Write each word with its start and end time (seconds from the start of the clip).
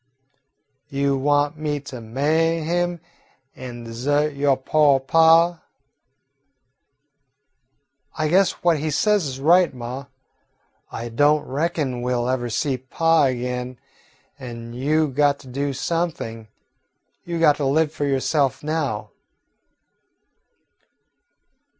"You 0.89 1.15
want 1.15 1.59
me 1.59 1.79
to 1.81 2.01
ma'y 2.01 2.63
him 2.63 2.99
an' 3.55 3.83
desert 3.83 4.33
yo' 4.33 4.55
po' 4.55 4.97
pa?" 4.97 5.61
"I 8.17 8.27
guess 8.27 8.53
what 8.63 8.79
he 8.79 8.89
says 8.89 9.27
is 9.27 9.39
right, 9.39 9.71
ma. 9.75 10.07
I 10.91 11.09
don't 11.09 11.45
reckon 11.45 12.01
we 12.01 12.15
'll 12.15 12.27
ever 12.27 12.49
see 12.49 12.77
pa 12.79 13.25
again 13.25 13.77
an' 14.39 14.73
you 14.73 15.07
got 15.07 15.37
to 15.41 15.47
do 15.47 15.71
something. 15.71 16.47
You 17.23 17.39
got 17.39 17.57
to 17.57 17.65
live 17.65 17.91
for 17.91 18.05
yourself 18.05 18.63
now." 18.63 19.11